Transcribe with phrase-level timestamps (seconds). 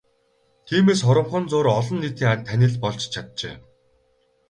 [0.67, 3.55] Тиймээс хоромхон зуур олон нийтийн танил болж чаджээ.